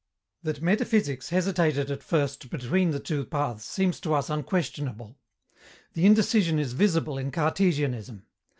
_That 0.43 0.63
metaphysics 0.63 1.29
hesitated 1.29 1.91
at 1.91 2.01
first 2.01 2.49
between 2.49 2.89
the 2.89 2.99
two 2.99 3.23
paths 3.23 3.65
seems 3.65 3.99
to 3.99 4.15
us 4.15 4.31
unquestionable. 4.31 5.19
The 5.93 6.07
indecision 6.07 6.57
is 6.57 6.73
visible 6.73 7.19
in 7.19 7.29
Cartesianism. 7.29 8.23